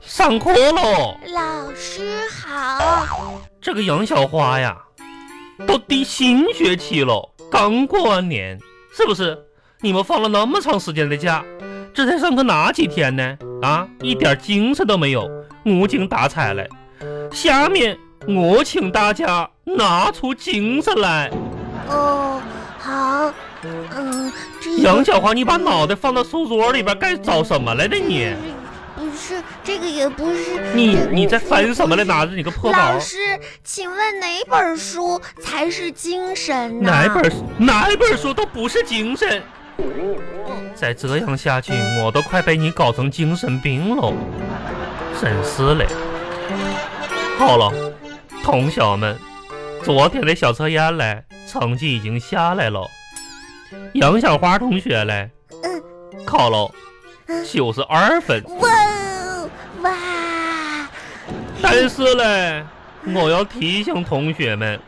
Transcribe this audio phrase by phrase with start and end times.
[0.00, 1.16] 上课，喽！
[1.34, 4.76] 老师好，这个杨小花呀，
[5.66, 8.58] 都第新学期了，刚过完年，
[8.96, 9.38] 是不是？
[9.80, 11.44] 你们放了那么长时间的假，
[11.92, 13.36] 这才上课哪几天呢？
[13.62, 15.28] 啊，一点精神都没有，
[15.64, 16.68] 无精打采来。
[17.30, 21.30] 下面我请大家拿出精神来。
[21.88, 22.40] 哦，
[22.78, 28.32] 好，嗯，这杨小花，你把脑袋放到书桌里边该找什么来的你？
[29.12, 32.02] 不是这个，也不是你你在翻什么呢？
[32.02, 32.98] 拿着你个破包老。
[32.98, 33.18] 师，
[33.62, 36.90] 请问哪本书才是精神呢？
[36.90, 39.42] 哪本书哪本书都不是精神。
[40.74, 44.14] 再这样下去，我都快被你搞成精神病喽！
[45.20, 45.86] 真是嘞。
[47.36, 47.70] 好了，
[48.42, 49.18] 同学们，
[49.82, 52.88] 昨天的小测验嘞，成绩已经下来了。
[53.92, 55.28] 杨小花同学嘞，
[55.62, 55.82] 嗯
[56.24, 56.70] 考了
[57.50, 58.42] 九十二分，
[61.62, 62.64] 但是嘞，
[63.14, 64.78] 我要提醒同学们，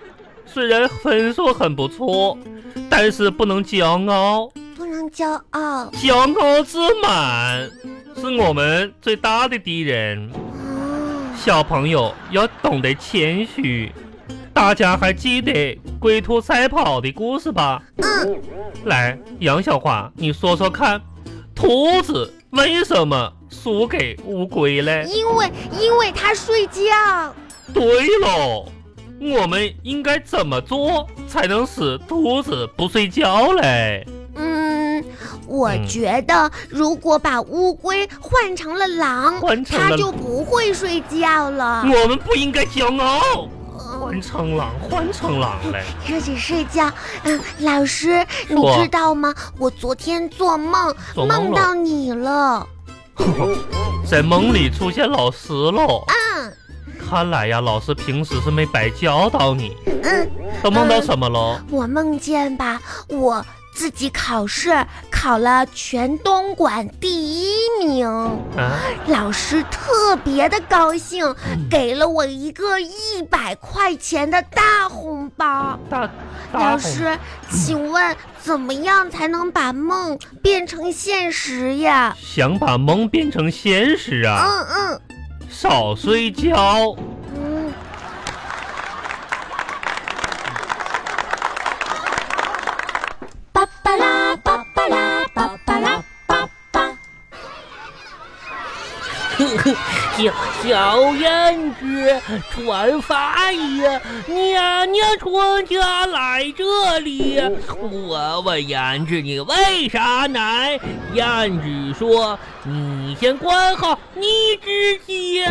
[0.45, 2.37] 虽然分数很不错，
[2.91, 4.51] 但是不能骄傲。
[4.77, 5.87] 不能骄傲。
[5.93, 7.71] 骄傲自满
[8.17, 10.29] 是我们最大的敌人。
[10.33, 13.93] 哦，小朋友要懂得谦虚。
[14.53, 17.83] 大家还记得龟兔赛跑的故事吧？
[17.97, 18.41] 嗯，
[18.85, 21.01] 来，杨小花，你说说看，
[21.55, 25.07] 兔子为什么输给乌龟嘞？
[25.09, 26.83] 因为因为它睡觉。
[27.73, 27.83] 对
[28.19, 28.67] 喽，
[29.21, 34.07] 我们应该怎么做才能使兔子不睡觉嘞？
[34.35, 35.03] 嗯，
[35.47, 41.85] 我嗯觉得如果把乌龟换成了狼，换成了它就不会睡觉了。
[41.85, 45.83] 我们不应该骄傲，嗯换成狼，换成狼嘞。
[46.05, 46.91] 说起睡觉，
[47.23, 49.33] 嗯，老师，你知道吗？
[49.59, 52.67] 我昨天做梦梦到你了。
[54.09, 56.05] 在梦里出现老师喽。
[56.09, 56.53] 嗯
[57.07, 59.77] 看来呀，老师平时是没白教导你。
[60.03, 60.31] 嗯，
[60.63, 61.59] 都梦到什么喽？
[61.71, 64.73] 我梦见吧，我自己考试
[65.11, 67.55] 考了全东莞第一
[67.85, 68.07] 名，
[68.57, 75.79] 啊，老师特别的高兴，嗯给了我一个一百块钱的大红包。
[75.91, 76.09] 大
[76.53, 77.19] 大老师，
[77.51, 82.17] 请问怎么样才能把梦变成现实呀？
[82.21, 85.01] 想把梦变成现实啊，嗯嗯
[85.51, 86.97] 少睡觉。
[100.17, 103.83] 小小燕子穿法衣，
[104.27, 105.81] 年年春天
[106.11, 107.41] 来这里。
[107.81, 110.79] 我问燕子你为啥来？
[111.13, 114.25] 燕子说你先管好你
[114.63, 115.45] 自己。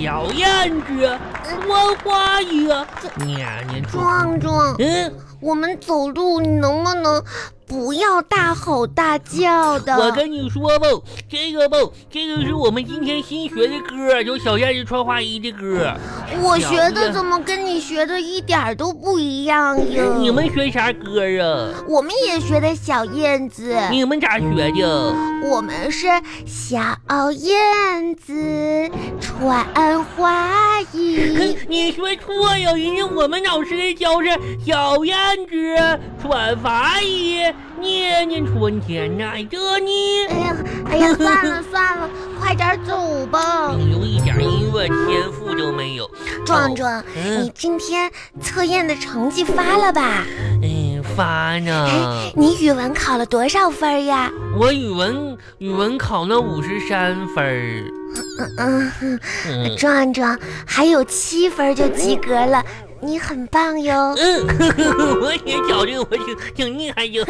[0.00, 2.68] 小燕子穿花衣，
[3.24, 4.02] 年年春。
[4.02, 7.22] 壮壮，嗯，我们走路你能不能
[7.68, 9.94] 不要大吼大叫的？
[9.98, 10.86] 我跟你说吧，
[11.28, 11.76] 这个吧，
[12.10, 15.94] 这个是我们今天新学的歌，就小燕子穿花衣的歌。
[16.42, 20.02] 我学的怎么跟你学的一点儿都不一样呀？
[20.18, 21.84] 你们学啥歌啊？
[21.86, 25.14] 我们也学的小燕子，你们咋学的？
[25.44, 26.06] 我们是
[26.46, 26.80] 小
[27.32, 28.90] 燕子
[29.20, 31.56] 穿花衣。
[31.68, 34.28] 你说错呀，人家我们老师教是
[34.64, 37.42] 小燕子穿花衣，
[37.80, 40.26] 年年春天来这里。
[40.28, 40.56] 哎呀，
[40.90, 42.08] 哎呀， 算了算了，
[42.40, 43.74] 快点走吧。
[43.76, 46.08] 你有一点音乐天赋都没有。
[46.44, 48.10] 壮壮，嗯你今天
[48.40, 50.24] 测验的成绩发了吧？
[50.62, 52.32] 嗯，发呢哎，？
[52.34, 54.30] 你语文考了多少分呀？
[54.58, 57.92] 我语文语文考了五十三分儿。
[58.56, 62.64] 嗯哼，嗯壮壮还有七分就及格了，
[63.00, 64.14] 你很棒哟。
[64.18, 64.46] 嗯，
[65.22, 67.24] 我也觉得我挺挺厉害哟。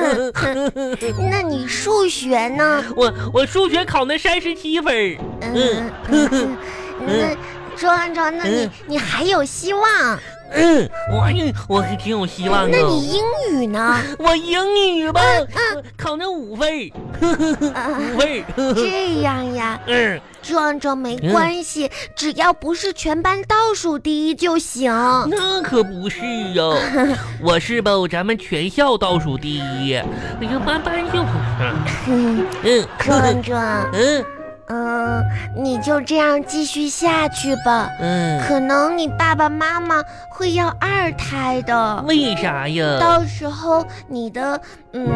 [1.31, 2.82] 那你数学呢？
[2.97, 4.94] 我我数学考了三十七分。
[5.43, 6.56] 嗯嗯嗯，
[7.06, 7.37] 那
[7.76, 10.19] 壮壮，那你嗯你还有希望。
[10.52, 11.34] 嗯，我还
[11.68, 12.76] 我是挺有希望的。
[12.76, 13.22] 那你英
[13.52, 13.96] 语呢？
[14.18, 15.20] 我英语吧，
[15.96, 16.68] 考那五分
[17.20, 18.74] 五分儿。
[18.74, 24.90] 这样呀， 嗯，壮壮没关系，只要不是全班倒数第一就行。
[25.30, 26.20] 那可不是
[26.54, 26.64] 呀，
[27.42, 30.06] 我是吧，咱们全校倒数第一，哎呀，
[30.64, 31.72] 班班就不是。
[32.08, 34.24] 嗯，嗯，壮壮，嗯
[34.69, 35.25] 嗯，
[35.56, 37.88] 你就这样继续下去吧。
[38.00, 42.99] 嗯，可能你爸爸妈妈会要二胎的，为啥呀？
[43.00, 44.61] 到时候你的
[44.93, 45.06] 嗯，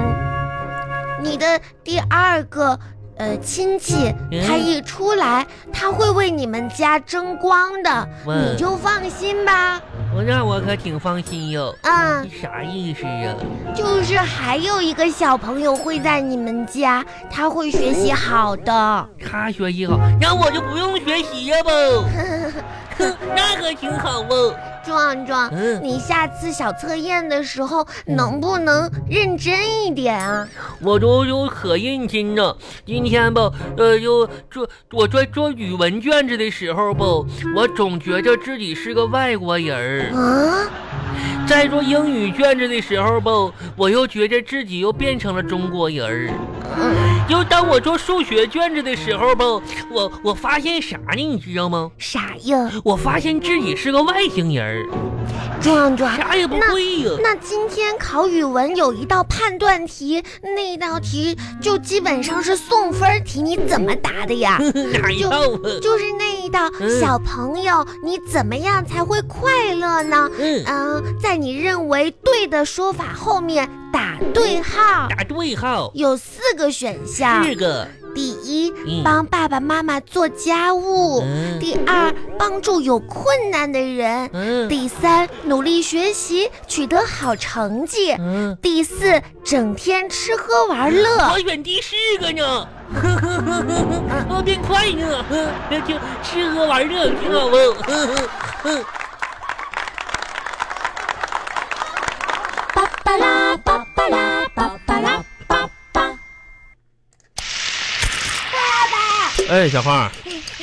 [1.22, 2.78] 你的第二个
[3.22, 9.80] 呃亲戚，嗯他一出来，他会为你们家争光的，你就放心吧。
[10.14, 11.72] 我那我可挺放心哟。
[11.82, 13.34] 嗯，你啥意思啊？
[13.76, 19.08] 就是还有一个小朋友会在你们家，他会学习好的。
[19.24, 21.70] 他学习好，那我就不用学习呀不？
[21.70, 22.52] 哼，
[23.36, 24.52] 那可挺好不？
[24.84, 30.48] 壮壮，嗯你下次小测验的时候能不能认真一点啊？
[30.80, 32.56] 我都都可认真了。
[32.84, 37.04] 今天吧，呃，就做我在做语文卷子的时候吧，
[37.56, 40.68] 我总觉着自己是个外国人儿；啊，
[41.46, 43.30] 在做英语卷子的时候吧，
[43.76, 46.30] 我又觉着自己又变成了中国人儿。
[47.28, 49.44] 又当我做数学卷子的时候吧，
[49.90, 51.16] 我我发现啥呢？
[51.16, 51.90] 你知道吗？
[51.96, 52.70] 啥呀？
[52.84, 54.86] 我发现自己是个外星人儿，
[55.60, 57.10] 壮壮，啥也不会呀。
[57.22, 64.58] 那今天考语文有一道判断题，那道题就基本上是送分题，你怎么答的呀？
[65.00, 65.80] 哪一道啊？
[65.80, 70.30] 就是那一道，嗯小朋友，你怎么样才会快乐呢？
[70.38, 77.44] 嗯，嗯，在你认为对的说法后面打对号，打对号，有四个选项。
[77.44, 77.86] 四个。
[78.14, 91.30] 第一嗯，帮爸爸妈妈做家务；嗯第二，帮助有困难的人；嗯第三，努力学习，取得好成绩；嗯，第四，整天吃喝玩乐。
[91.32, 92.68] 我选第四个呢。
[94.28, 95.24] 我变快呢，
[95.70, 97.56] 那 就吃喝玩乐挺好不？
[109.52, 110.10] 哎，小花，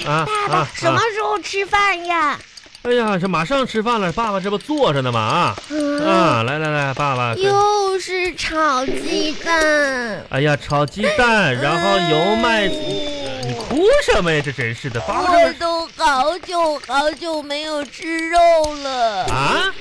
[0.04, 1.02] 啊爸爸，啊什么啊！
[1.14, 2.40] 时候吃饭呀？
[2.82, 5.20] 哎呀，这马上吃饭了，爸爸这不坐着呢吗？
[5.22, 7.36] 啊嗯，啊，来来来，爸爸。
[7.36, 10.26] 又是炒鸡蛋。
[10.32, 14.42] 哎呀，炒鸡蛋，然后油麦，呃你哭什么呀？
[14.44, 18.40] 这真是的，爸爸我都好久好久没有吃肉
[18.82, 19.26] 了。
[19.26, 19.72] 啊？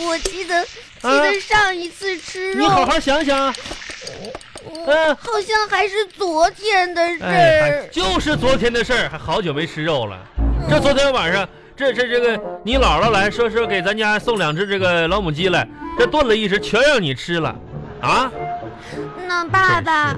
[0.00, 0.70] 我记得记
[1.02, 3.54] 啊得上一次吃肉，你好好想想，
[4.86, 7.88] 嗯好像还是昨天的事儿。
[7.90, 10.18] 就是昨天的事儿，还好久没吃肉了。
[10.68, 15.66] 这昨天晚上，这这这个你姥姥来说说给咱家送两只这个老母鸡来，
[15.98, 17.54] 这炖了一只，全让你吃了，
[18.00, 18.30] 啊？
[19.26, 20.16] 那爸爸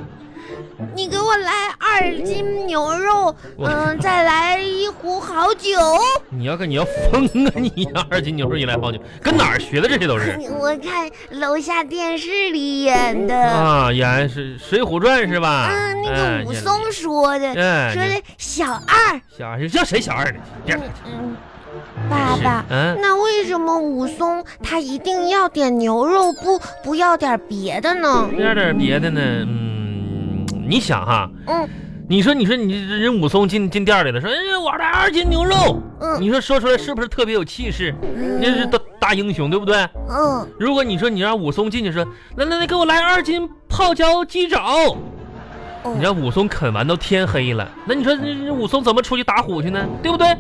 [0.94, 5.70] 你给我来二斤牛肉，我嗯，再来一壶好酒。
[6.30, 8.06] 你要跟你要疯啊你呀！
[8.10, 9.88] 二斤牛肉一来好酒，跟哪儿学的？
[9.88, 11.10] 这些都是 我看
[11.40, 15.68] 楼下电视里演的，啊，演是《水浒传》是吧？
[15.70, 20.38] 嗯，那哎个武松说的，哎，说的小二，小二叫谁小二呢？
[20.66, 21.36] 嗯嗯，
[22.10, 22.64] 爸爸。
[22.70, 28.28] 嗯，那为什么武松他一定要点牛肉，不不要点别的呢？
[28.38, 29.20] 要点别的呢？
[29.20, 29.71] 嗯，
[30.68, 31.68] 你想哈，嗯
[32.08, 37.94] 你说你说你这人武松进进店里了，说哎我来二斤牛肉，嗯你说说出来是不是特别有气势？
[38.38, 39.88] 你这是大大英雄对不对？
[40.10, 42.04] 嗯，如果你说你让武松进去说，
[42.36, 44.62] 来来来给我来二斤泡椒鸡爪，
[45.84, 49.86] 哦你让武松啃完都天黑了，那你说这这武松怎么出去打虎去呢？
[50.02, 50.26] 对不对？
[50.28, 50.36] 啊，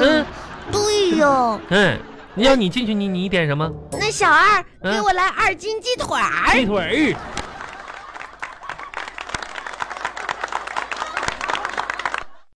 [0.00, 0.24] 嗯
[0.72, 1.60] 对哟。
[1.68, 1.98] 嗯，
[2.34, 3.70] 你让你进去你你点什么？
[3.92, 6.52] 那小二嗯给我来二斤鸡腿儿。
[6.52, 7.16] 鸡腿儿。